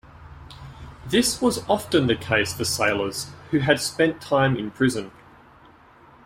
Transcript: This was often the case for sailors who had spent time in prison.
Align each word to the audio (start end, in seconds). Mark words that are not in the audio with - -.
This 1.05 1.39
was 1.39 1.63
often 1.69 2.07
the 2.07 2.15
case 2.15 2.55
for 2.55 2.65
sailors 2.65 3.29
who 3.51 3.59
had 3.59 3.79
spent 3.79 4.19
time 4.19 4.57
in 4.57 4.71
prison. 4.71 5.11